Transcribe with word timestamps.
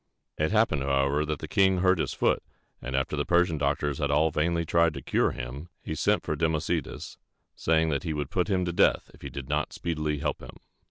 It 0.35 0.51
happened, 0.51 0.81
however, 0.81 1.27
that 1.27 1.37
the 1.37 1.47
king 1.47 1.77
hurt 1.81 1.99
his 1.99 2.11
foot; 2.11 2.41
and 2.81 2.95
after 2.95 3.15
the 3.15 3.23
Persian 3.23 3.59
doctors 3.59 3.99
had 3.99 4.09
all 4.09 4.31
vainly 4.31 4.65
tried 4.65 4.95
to 4.95 5.01
cure 5.03 5.29
him, 5.29 5.69
he 5.83 5.93
sent 5.93 6.23
for 6.23 6.35
Democedes, 6.35 7.19
saying 7.55 7.89
that 7.89 8.01
he 8.01 8.11
would 8.13 8.31
put 8.31 8.47
him 8.49 8.65
to 8.65 8.73
death 8.73 9.11
if 9.13 9.21
he 9.21 9.29
did 9.29 9.47
not 9.47 9.73
speedily 9.73 10.17
help 10.17 10.41
him. 10.41 10.57